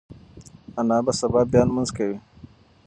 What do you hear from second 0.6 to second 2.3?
انا به سبا بیا لمونځ کوي.